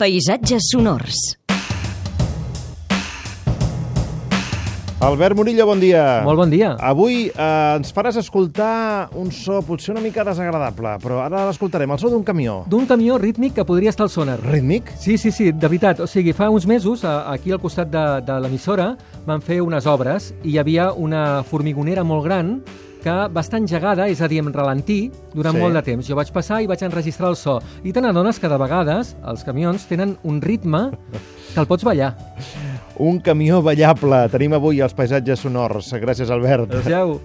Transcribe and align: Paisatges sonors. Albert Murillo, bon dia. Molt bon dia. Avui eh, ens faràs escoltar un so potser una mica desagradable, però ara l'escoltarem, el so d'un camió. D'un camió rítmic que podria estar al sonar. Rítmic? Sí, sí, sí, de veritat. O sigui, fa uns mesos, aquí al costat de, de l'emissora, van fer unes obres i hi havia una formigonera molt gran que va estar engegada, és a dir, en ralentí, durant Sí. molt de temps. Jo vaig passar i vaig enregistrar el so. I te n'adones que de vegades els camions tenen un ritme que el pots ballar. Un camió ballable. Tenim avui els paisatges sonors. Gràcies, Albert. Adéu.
Paisatges 0.00 0.62
sonors. 0.72 1.14
Albert 4.98 5.36
Murillo, 5.36 5.66
bon 5.68 5.76
dia. 5.76 6.22
Molt 6.24 6.40
bon 6.40 6.48
dia. 6.48 6.70
Avui 6.80 7.26
eh, 7.28 7.48
ens 7.76 7.92
faràs 7.92 8.16
escoltar 8.16 9.10
un 9.20 9.28
so 9.28 9.60
potser 9.60 9.92
una 9.92 10.00
mica 10.00 10.24
desagradable, 10.24 10.94
però 11.04 11.20
ara 11.26 11.44
l'escoltarem, 11.50 11.92
el 11.92 12.00
so 12.00 12.08
d'un 12.08 12.24
camió. 12.24 12.62
D'un 12.72 12.88
camió 12.88 13.20
rítmic 13.20 13.58
que 13.60 13.68
podria 13.68 13.92
estar 13.92 14.08
al 14.08 14.14
sonar. 14.16 14.38
Rítmic? 14.40 14.88
Sí, 14.96 15.18
sí, 15.20 15.28
sí, 15.36 15.52
de 15.52 15.68
veritat. 15.68 16.00
O 16.00 16.08
sigui, 16.08 16.32
fa 16.32 16.48
uns 16.48 16.64
mesos, 16.64 17.04
aquí 17.04 17.52
al 17.52 17.60
costat 17.60 17.92
de, 17.92 18.06
de 18.24 18.40
l'emissora, 18.40 18.94
van 19.28 19.44
fer 19.44 19.60
unes 19.60 19.84
obres 19.84 20.32
i 20.40 20.54
hi 20.54 20.60
havia 20.64 20.94
una 20.96 21.42
formigonera 21.44 22.08
molt 22.08 22.24
gran 22.24 22.60
que 23.00 23.10
va 23.34 23.40
estar 23.40 23.58
engegada, 23.60 24.08
és 24.08 24.20
a 24.20 24.28
dir, 24.28 24.38
en 24.44 24.52
ralentí, 24.52 25.10
durant 25.34 25.54
Sí. 25.56 25.60
molt 25.60 25.74
de 25.74 25.82
temps. 25.82 26.06
Jo 26.06 26.14
vaig 26.16 26.30
passar 26.32 26.62
i 26.62 26.66
vaig 26.66 26.82
enregistrar 26.82 27.30
el 27.30 27.36
so. 27.36 27.60
I 27.84 27.92
te 27.92 28.00
n'adones 28.00 28.38
que 28.38 28.48
de 28.48 28.56
vegades 28.58 29.16
els 29.26 29.42
camions 29.44 29.86
tenen 29.86 30.16
un 30.22 30.40
ritme 30.40 30.90
que 31.54 31.60
el 31.60 31.66
pots 31.66 31.84
ballar. 31.84 32.14
Un 32.98 33.18
camió 33.20 33.62
ballable. 33.62 34.28
Tenim 34.28 34.52
avui 34.52 34.80
els 34.80 34.92
paisatges 34.94 35.40
sonors. 35.40 35.92
Gràcies, 35.94 36.30
Albert. 36.30 36.74
Adéu. 36.74 37.18